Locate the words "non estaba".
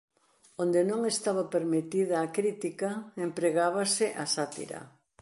0.89-1.43